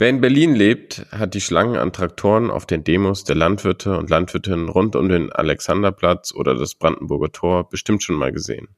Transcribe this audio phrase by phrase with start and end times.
[0.00, 4.08] Wer in Berlin lebt, hat die Schlangen an Traktoren auf den Demos der Landwirte und
[4.08, 8.68] Landwirtinnen rund um den Alexanderplatz oder das Brandenburger Tor bestimmt schon mal gesehen.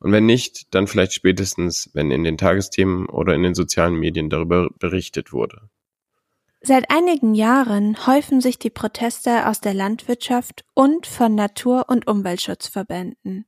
[0.00, 4.28] Und wenn nicht, dann vielleicht spätestens, wenn in den Tagesthemen oder in den sozialen Medien
[4.28, 5.70] darüber berichtet wurde.
[6.60, 13.46] Seit einigen Jahren häufen sich die Proteste aus der Landwirtschaft und von Natur- und Umweltschutzverbänden.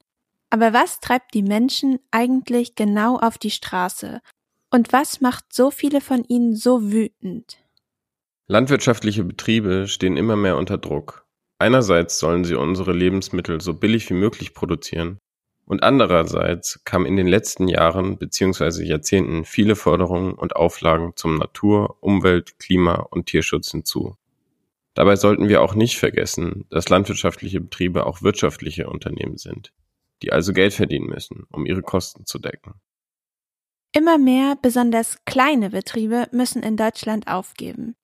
[0.48, 4.22] Aber was treibt die Menschen eigentlich genau auf die Straße?
[4.70, 7.58] Und was macht so viele von ihnen so wütend?
[8.46, 11.26] Landwirtschaftliche Betriebe stehen immer mehr unter Druck.
[11.58, 15.18] Einerseits sollen sie unsere Lebensmittel so billig wie möglich produzieren,
[15.68, 18.84] und andererseits kamen in den letzten Jahren bzw.
[18.84, 24.16] Jahrzehnten viele Forderungen und Auflagen zum Natur-, Umwelt-, Klima- und Tierschutz hinzu.
[24.94, 29.74] Dabei sollten wir auch nicht vergessen, dass landwirtschaftliche Betriebe auch wirtschaftliche Unternehmen sind,
[30.22, 32.80] die also Geld verdienen müssen, um ihre Kosten zu decken.
[33.92, 37.94] Immer mehr besonders kleine Betriebe müssen in Deutschland aufgeben.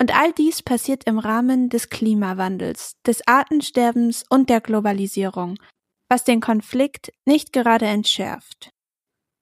[0.00, 5.58] Und all dies passiert im Rahmen des Klimawandels, des Artensterbens und der Globalisierung,
[6.08, 8.70] was den Konflikt nicht gerade entschärft.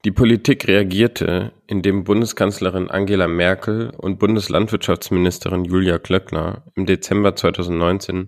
[0.04, 8.26] Die Politik reagierte, indem Bundeskanzlerin Angela Merkel und Bundeslandwirtschaftsministerin Julia Klöckner im Dezember 2019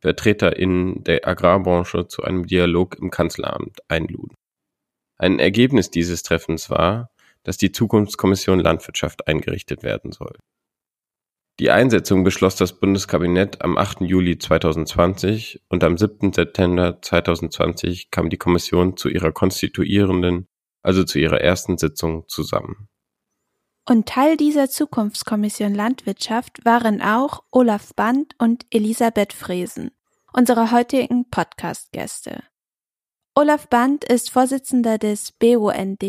[0.00, 4.34] VertreterInnen der Agrarbranche zu einem Dialog im Kanzleramt einluden.
[5.16, 7.11] Ein Ergebnis dieses Treffens war,
[7.44, 10.36] dass die Zukunftskommission Landwirtschaft eingerichtet werden soll.
[11.60, 14.00] Die Einsetzung beschloss das Bundeskabinett am 8.
[14.00, 16.32] Juli 2020 und am 7.
[16.32, 20.48] September 2020 kam die Kommission zu ihrer konstituierenden,
[20.82, 22.88] also zu ihrer ersten Sitzung zusammen.
[23.88, 29.90] Und Teil dieser Zukunftskommission Landwirtschaft waren auch Olaf Band und Elisabeth Fresen,
[30.32, 32.44] unsere heutigen Podcast-Gäste.
[33.42, 36.00] Olaf Band ist Vorsitzender des BUND,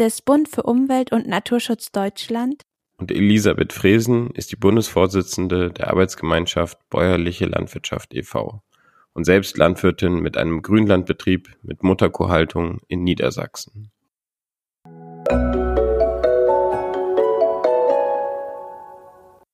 [0.00, 2.62] des Bund für Umwelt und Naturschutz Deutschland
[2.96, 8.64] und Elisabeth Fresen ist die Bundesvorsitzende der Arbeitsgemeinschaft Bäuerliche Landwirtschaft e.V.
[9.12, 13.92] und selbst Landwirtin mit einem Grünlandbetrieb mit Mutterkuhhaltung in Niedersachsen.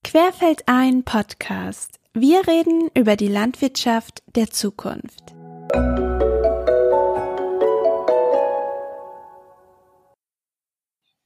[0.04, 2.00] Querfeld ein Podcast.
[2.14, 5.34] Wir reden über die Landwirtschaft der Zukunft.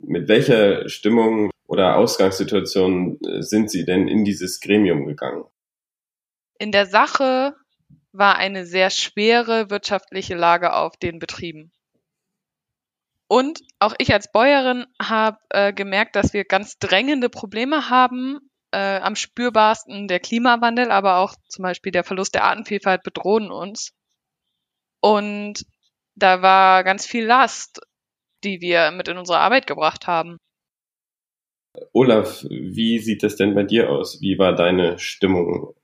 [0.03, 5.45] Mit welcher Stimmung oder Ausgangssituation äh, sind Sie denn in dieses Gremium gegangen?
[6.59, 7.55] In der Sache
[8.13, 11.73] war eine sehr schwere wirtschaftliche Lage auf den Betrieben.
[13.29, 18.41] Und auch ich als Bäuerin habe äh, gemerkt, dass wir ganz drängende Probleme haben.
[18.73, 23.93] Äh, am spürbarsten der Klimawandel, aber auch zum Beispiel der Verlust der Artenvielfalt bedrohen uns.
[25.01, 25.65] Und
[26.15, 27.81] da war ganz viel Last,
[28.45, 30.39] die wir mit in unsere Arbeit gebracht haben.
[31.93, 34.21] Olaf, wie sieht es denn bei dir aus?
[34.21, 35.75] Wie war deine Stimmung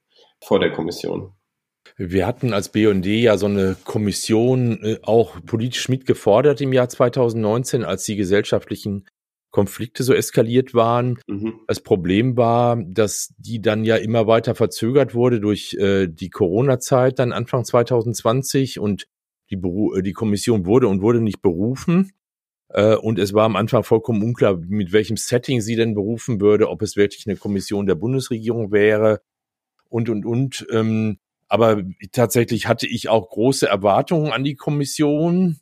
[0.43, 1.33] vor der Kommission?
[1.97, 7.85] Wir hatten als BND ja so eine Kommission äh, auch politisch mitgefordert im Jahr 2019,
[7.85, 9.07] als die gesellschaftlichen
[9.51, 11.19] Konflikte so eskaliert waren.
[11.27, 11.61] Mhm.
[11.67, 17.19] Das Problem war, dass die dann ja immer weiter verzögert wurde durch äh, die Corona-Zeit,
[17.19, 19.07] dann Anfang 2020 und
[19.49, 22.13] die, Beru äh, die Kommission wurde und wurde nicht berufen.
[22.69, 26.69] Äh, und es war am Anfang vollkommen unklar, mit welchem Setting sie denn berufen würde,
[26.69, 29.21] ob es wirklich eine Kommission der Bundesregierung wäre
[29.89, 30.67] und, und, und.
[30.71, 31.19] Ähm,
[31.49, 31.83] aber
[32.13, 35.61] tatsächlich hatte ich auch große Erwartungen an die Kommission.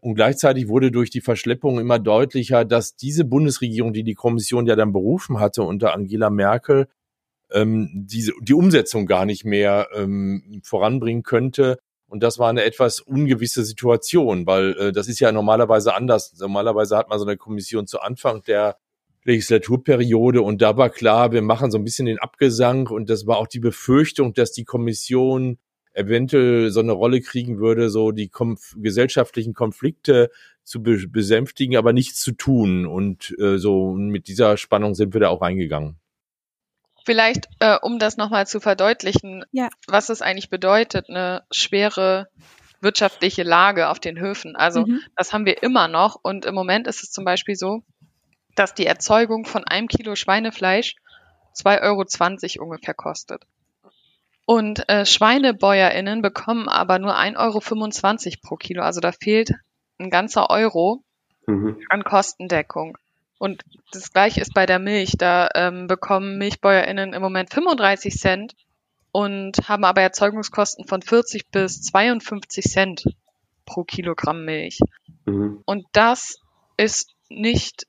[0.00, 4.76] Und gleichzeitig wurde durch die Verschleppung immer deutlicher, dass diese Bundesregierung, die die Kommission ja
[4.76, 6.88] dann berufen hatte unter Angela Merkel,
[7.50, 11.78] ähm, diese, die Umsetzung gar nicht mehr ähm, voranbringen könnte
[12.08, 16.34] und das war eine etwas ungewisse Situation, weil äh, das ist ja normalerweise anders.
[16.38, 18.76] Normalerweise hat man so eine Kommission zu Anfang der
[19.24, 23.38] Legislaturperiode und da war klar, wir machen so ein bisschen den Abgesang und das war
[23.38, 25.58] auch die Befürchtung, dass die Kommission
[25.94, 30.30] eventuell so eine Rolle kriegen würde, so die konf gesellschaftlichen Konflikte
[30.64, 32.84] zu be besänftigen, aber nichts zu tun.
[32.84, 35.96] Und äh, so mit dieser Spannung sind wir da auch reingegangen.
[37.04, 39.68] Vielleicht, äh, um das nochmal zu verdeutlichen, ja.
[39.86, 42.28] was es eigentlich bedeutet, eine schwere
[42.80, 44.56] wirtschaftliche Lage auf den Höfen.
[44.56, 45.00] Also mhm.
[45.16, 46.18] das haben wir immer noch.
[46.22, 47.82] Und im Moment ist es zum Beispiel so,
[48.54, 50.96] dass die Erzeugung von einem Kilo Schweinefleisch
[51.56, 53.42] 2,20 Euro ungefähr kostet.
[54.46, 58.82] Und äh, SchweinebäuerInnen bekommen aber nur 1,25 Euro pro Kilo.
[58.82, 59.52] Also da fehlt
[59.98, 61.02] ein ganzer Euro
[61.46, 61.78] mhm.
[61.88, 62.96] an Kostendeckung.
[63.38, 65.12] Und das gleiche ist bei der Milch.
[65.18, 68.54] Da ähm, bekommen MilchbäuerInnen im Moment 35 Cent
[69.12, 73.04] und haben aber Erzeugungskosten von 40 bis 52 Cent
[73.66, 74.80] pro Kilogramm Milch.
[75.26, 75.62] Mhm.
[75.64, 76.40] Und das
[76.76, 77.86] ist nicht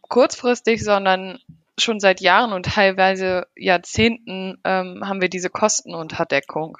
[0.00, 1.38] kurzfristig, sondern
[1.78, 6.78] schon seit Jahren und teilweise Jahrzehnten ähm, haben wir diese Kostenunterdeckung.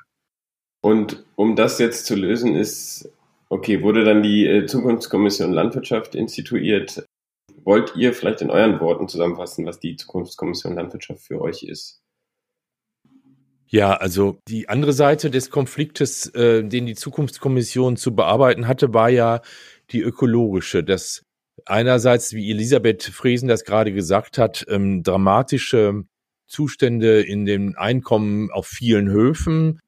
[0.80, 3.10] Und um das jetzt zu lösen, ist,
[3.48, 7.04] okay, wurde dann die äh, Zukunftskommission Landwirtschaft instituiert.
[7.64, 12.02] Wollt ihr vielleicht in euren Worten zusammenfassen, was die Zukunftskommission Landwirtschaft für euch ist?
[13.66, 19.08] Ja, also die andere Seite des Konfliktes, äh, den die Zukunftskommission zu bearbeiten hatte, war
[19.08, 19.40] ja
[19.90, 20.84] die ökologische.
[20.84, 21.22] Das
[21.64, 26.04] einerseits, wie Elisabeth Friesen das gerade gesagt hat, ähm, dramatische
[26.46, 29.80] Zustände in den Einkommen auf vielen Höfen.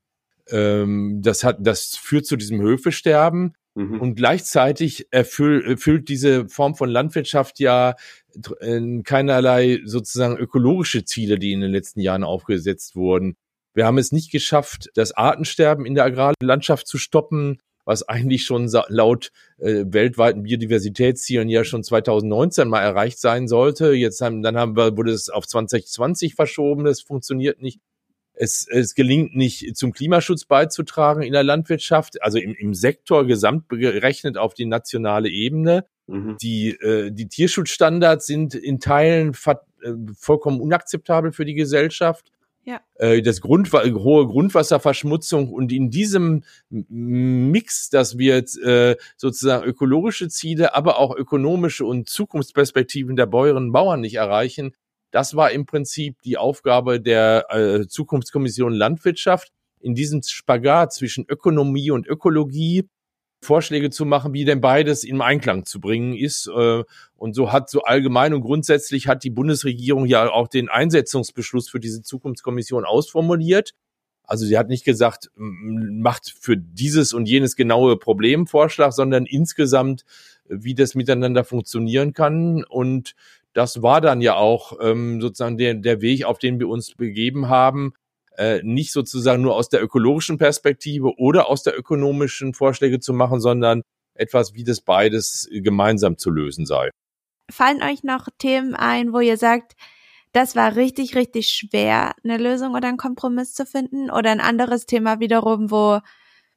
[0.49, 3.55] Ähm, das hat, das führt zu diesem Höfesterben.
[3.75, 4.01] Mhm.
[4.01, 7.97] Und gleichzeitig erfüll, erfüllt diese Form von Landwirtschaft ja
[9.05, 13.37] keinerlei sozusagen ökologische Ziele, die in den letzten Jahren aufgesetzt wurden.
[13.75, 18.71] Wir haben es nicht geschafft, das Artensterben in der Agrarlandschaft zu stoppen was eigentlich schon
[18.89, 23.93] laut äh, weltweiten Biodiversitätszielen ja schon 2019 mal erreicht sein sollte.
[23.93, 27.81] Jetzt haben, dann haben wir, wurde es auf 2020 verschoben, das funktioniert nicht.
[28.35, 33.69] Es, es gelingt nicht, zum Klimaschutz beizutragen in der Landwirtschaft, also im, im Sektor gesamt
[33.69, 35.87] gerechnet auf die nationale Ebene.
[36.07, 36.37] Mhm.
[36.43, 39.55] Die, äh, die Tierschutzstandards sind in Teilen äh,
[40.19, 42.31] vollkommen unakzeptabel für die Gesellschaft.
[42.65, 42.81] Ja.
[42.95, 50.29] Äh, das Grund, hohe Grundwasserverschmutzung und in diesem Mix, dass wir jetzt, äh, sozusagen ökologische
[50.29, 54.75] Ziele, aber auch ökonomische und Zukunftsperspektiven der Bäuerinnen und Bauern nicht erreichen,
[55.15, 61.93] das war im Prinzip die Aufgabe der äh, Zukunftskommission Landwirtschaft, in diesem Spagat zwischen Ökonomie
[61.93, 62.89] und Ökologie
[63.41, 66.49] Vorschläge zu machen, wie denn beides im Einklang zu bringen ist.
[66.49, 66.83] Äh,
[67.15, 71.79] und so hat so allgemein und grundsätzlich hat die Bundesregierung ja auch den Einsetzungsbeschluss für
[71.79, 73.71] diese Zukunftskommission ausformuliert.
[74.25, 80.05] Also sie hat nicht gesagt, macht für dieses und jenes genaue Problemvorschlag, sondern insgesamt,
[80.49, 82.65] wie das miteinander funktionieren kann.
[82.65, 83.15] Und
[83.55, 87.49] das war dann ja auch ähm, sozusagen der, der Weg, auf den wir uns begeben
[87.49, 87.95] haben,
[88.37, 93.41] äh, nicht sozusagen nur aus der ökologischen Perspektive oder aus der ökonomischen Vorschläge zu machen,
[93.41, 93.83] sondern
[94.15, 96.91] etwas, wie das beides gemeinsam zu lösen sei.
[97.51, 99.75] Fallen euch noch Themen ein, wo ihr sagt,
[100.33, 104.11] das war richtig, richtig schwer, eine Lösung oder einen Kompromiss zu finden?
[104.11, 106.01] Oder ein anderes Thema wiederum, wo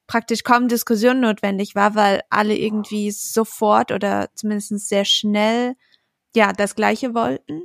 [0.08, 5.76] praktisch kaum Diskussion notwendig war, weil alle irgendwie sofort oder zumindest sehr schnell
[6.36, 7.64] ja das Gleiche wollten?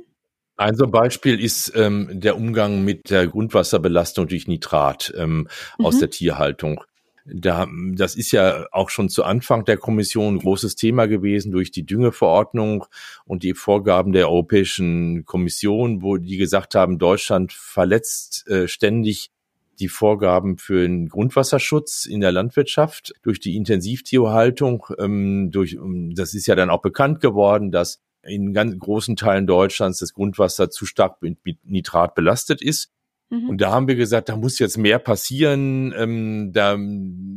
[0.55, 5.85] Ein so Beispiel ist ähm, der Umgang mit der Grundwasserbelastung durch Nitrat ähm, mhm.
[5.85, 6.83] aus der Tierhaltung.
[7.25, 11.71] Da, das ist ja auch schon zu Anfang der Kommission ein großes Thema gewesen durch
[11.71, 12.85] die Düngeverordnung
[13.25, 19.31] und die Vorgaben der Europäischen Kommission, wo die gesagt haben, Deutschland verletzt äh, ständig
[19.79, 24.85] die Vorgaben für den Grundwasserschutz in der Landwirtschaft durch die Intensivtierhaltung.
[24.99, 25.77] Ähm, durch,
[26.13, 30.69] das ist ja dann auch bekannt geworden, dass in ganz großen Teilen Deutschlands das Grundwasser
[30.69, 32.91] zu stark mit Nitrat belastet ist.
[33.29, 33.49] Mhm.
[33.49, 36.77] Und da haben wir gesagt, da muss jetzt mehr passieren, ähm, da,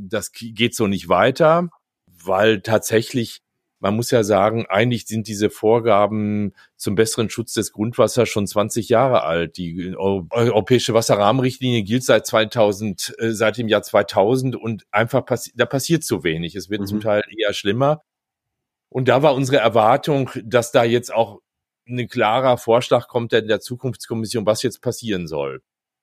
[0.08, 1.68] das geht so nicht weiter,
[2.24, 3.40] weil tatsächlich,
[3.78, 8.88] man muss ja sagen, eigentlich sind diese Vorgaben zum besseren Schutz des Grundwassers schon 20
[8.88, 9.56] Jahre alt.
[9.56, 15.66] Die europäische Wasserrahmenrichtlinie gilt seit 2000, äh, seit dem Jahr 2000 und einfach passi da
[15.66, 16.54] passiert zu wenig.
[16.56, 16.86] Es wird mhm.
[16.86, 18.02] zum Teil eher schlimmer.
[18.88, 21.40] Und da war unsere Erwartung, dass da jetzt auch
[21.88, 25.62] ein klarer Vorschlag kommt der, der Zukunftskommission, was jetzt passieren soll.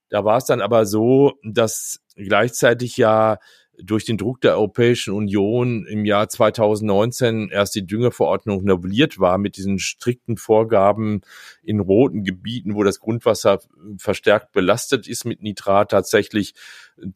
[0.10, 3.40] Da war es dann aber so, dass gleichzeitig ja
[3.82, 9.58] durch den Druck der Europäischen Union im Jahr 2019 erst die Düngeverordnung novelliert war mit
[9.58, 11.22] diesen strikten Vorgaben
[11.64, 13.60] in roten Gebieten, wo das Grundwasser
[13.98, 16.54] verstärkt belastet ist mit Nitrat, tatsächlich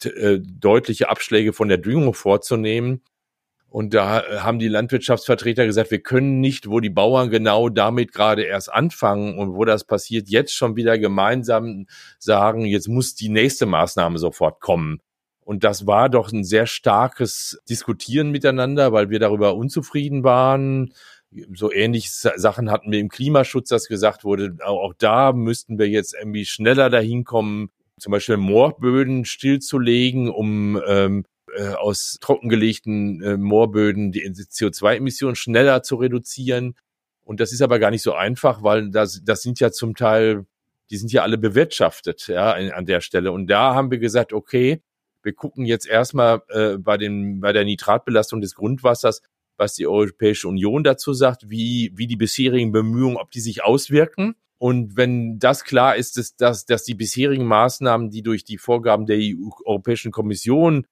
[0.03, 3.03] äh, deutliche Abschläge von der Düngung vorzunehmen.
[3.70, 8.44] Und da haben die Landwirtschaftsvertreter gesagt, wir können nicht, wo die Bauern genau damit gerade
[8.44, 11.86] erst anfangen und wo das passiert, jetzt schon wieder gemeinsam
[12.18, 15.02] sagen, jetzt muss die nächste Maßnahme sofort kommen.
[15.42, 20.94] Und das war doch ein sehr starkes Diskutieren miteinander, weil wir darüber unzufrieden waren.
[21.54, 26.16] So ähnliche Sachen hatten wir im Klimaschutz, das gesagt wurde, auch da müssten wir jetzt
[26.18, 27.70] irgendwie schneller dahin kommen,
[28.00, 31.26] zum Beispiel Moorböden stillzulegen, um ähm,
[31.58, 36.76] äh, aus trockengelegten äh, Moorböden die CO2-Emissionen schneller zu reduzieren.
[37.24, 40.46] Und das ist aber gar nicht so einfach, weil das, das sind ja zum Teil,
[40.92, 43.32] die sind ja alle bewirtschaftet, ja, an der Stelle.
[43.32, 44.82] Und da haben wir gesagt, okay,
[45.24, 49.22] wir gucken jetzt erstmal äh, bei, den, bei der Nitratbelastung des Grundwassers,
[49.58, 54.36] was die Europäische Union dazu sagt, wie, wie die bisherigen Bemühungen, ob die sich auswirken.
[54.60, 59.06] Und wenn das klar ist, dass, dass, dass die bisherigen Maßnahmen, die durch die Vorgaben
[59.06, 60.86] der EU, Europäischen Kommission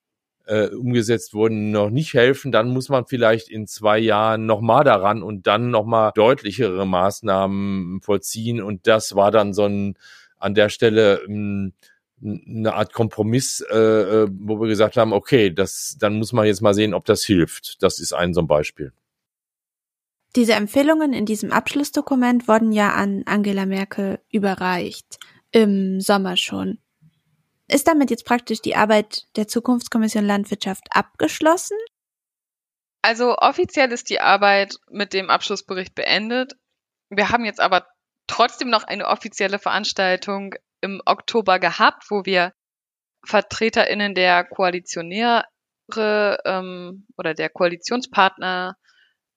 [0.46, 5.24] äh, umgesetzt wurden, noch nicht helfen, dann muss man vielleicht in zwei Jahren nochmal daran
[5.24, 8.62] und dann nochmal deutlichere Maßnahmen vollziehen.
[8.62, 9.98] Und das war dann so ein
[10.38, 11.74] an der Stelle ein,
[12.22, 16.62] eine Art Kompromiss, äh, äh, wo wir gesagt haben, okay, das, dann muss man jetzt
[16.62, 17.82] mal sehen, ob das hilft.
[17.82, 18.92] Das ist ein so ein Beispiel.
[20.36, 25.18] Diese Empfehlungen in diesem Abschlussdokument wurden ja an Angela Merkel überreicht.
[25.52, 26.80] Im Sommer schon.
[27.68, 31.78] Ist damit jetzt praktisch die Arbeit der Zukunftskommission Landwirtschaft abgeschlossen?
[33.02, 36.54] Also offiziell ist die Arbeit mit dem Abschlussbericht beendet.
[37.10, 37.88] Wir haben jetzt aber
[38.28, 42.54] trotzdem noch eine offizielle Veranstaltung im Oktober gehabt, wo wir
[43.26, 45.46] VertreterInnen der Koalitionäre
[46.46, 48.76] ähm, oder der Koalitionspartner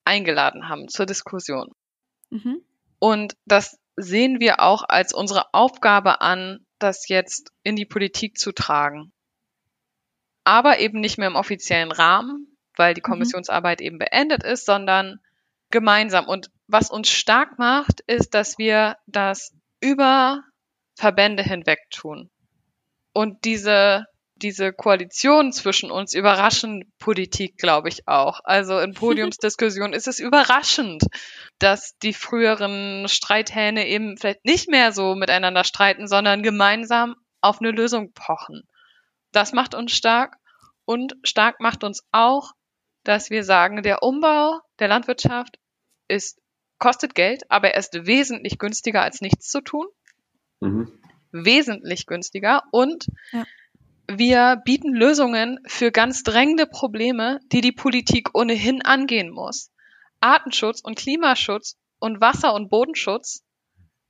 [0.05, 1.73] eingeladen haben zur Diskussion.
[2.31, 2.63] Mhm.
[2.99, 8.53] Und das sehen wir auch als unsere Aufgabe an, das jetzt in die Politik zu
[8.53, 9.13] tragen.
[10.45, 13.11] Aber eben nicht mehr im offiziellen Rahmen, weil die mhm.
[13.11, 13.87] Kommissionsarbeit mhm.
[13.87, 15.21] eben beendet ist, sondern
[15.71, 16.27] gemeinsam.
[16.27, 20.43] Und was uns stark macht, ist, dass wir das über
[20.95, 22.31] Verbände hinweg tun.
[23.13, 24.07] Und diese,
[24.43, 28.41] diese Koalition zwischen uns überraschen Politik, glaube ich, auch.
[28.45, 31.05] Also in Podiumsdiskussionen ist es überraschend,
[31.59, 37.71] dass die früheren Streithähne eben vielleicht nicht mehr so miteinander streiten, sondern gemeinsam auf eine
[37.71, 38.63] Lösung pochen.
[39.33, 40.37] Das macht uns stark
[40.85, 42.53] und stark macht uns auch,
[43.05, 45.59] dass wir sagen, der Umbau der Landwirtschaft
[46.09, 46.41] ist
[46.79, 49.87] kostet Geld, aber er ist wesentlich günstiger als nichts zu tun.
[50.61, 50.93] Mhm.
[51.33, 52.63] Wesentlich günstiger.
[52.71, 53.45] Und ja.
[54.11, 59.71] Wir bieten Lösungen für ganz drängende Probleme, die die Politik ohnehin angehen muss.
[60.21, 63.45] Artenschutz und Klimaschutz und Wasser- und Bodenschutz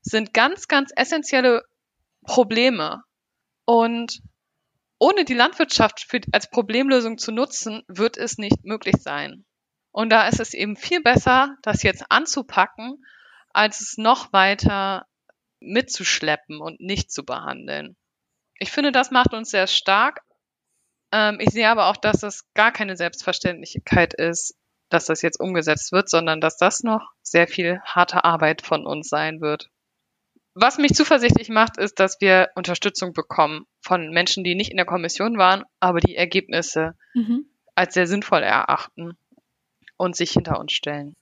[0.00, 1.64] sind ganz, ganz essentielle
[2.25, 3.02] Probleme.
[3.64, 4.23] Und
[4.99, 9.45] ohne die Landwirtschaft für, als Problemlösung zu nutzen, wird es nicht möglich sein.
[9.90, 13.05] Und da ist es eben viel besser, das jetzt anzupacken,
[13.50, 15.07] als es noch weiter
[15.61, 17.97] mitzuschleppen und nicht zu behandeln.
[18.59, 20.23] Ich finde, das macht uns sehr stark.
[21.12, 24.57] Ähm, ich sehe aber auch, dass es gar keine Selbstverständlichkeit ist,
[24.88, 29.09] dass das jetzt umgesetzt wird, sondern dass das noch sehr viel harte Arbeit von uns
[29.09, 29.71] sein wird.
[30.55, 34.87] Was mich zuversichtlich macht, ist, dass wir Unterstützung bekommen von Menschen, die nicht in der
[34.87, 37.47] Kommission waren, aber die Ergebnisse mhm.
[37.77, 39.17] als sehr sinnvoll erachten
[39.97, 41.15] und sich hinter uns stellen.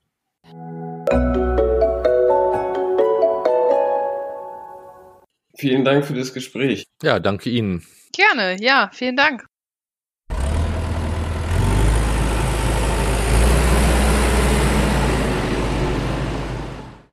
[5.58, 6.84] Vielen Dank für das Gespräch.
[7.02, 7.84] Ja, danke Ihnen.
[8.12, 9.46] Gerne, ja, vielen Dank.